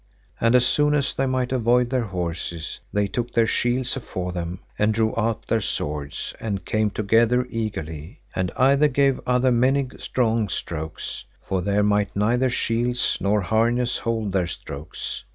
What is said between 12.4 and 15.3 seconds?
shields nor harness hold their strokes.